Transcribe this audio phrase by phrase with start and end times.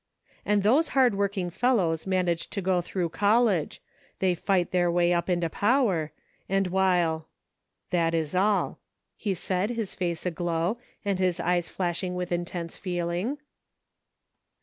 [0.47, 3.83] And those hard working fellows manage to go through college.
[4.17, 6.11] They fight their way up into power:
[6.49, 7.27] and while
[7.91, 8.79] —""That is all,"
[9.15, 13.37] he said, his face aglow, and his eyes flashing with intense feeling.